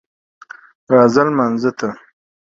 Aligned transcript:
راځه 0.93 1.21
لمانځه 1.27 1.71
ته 1.79 1.89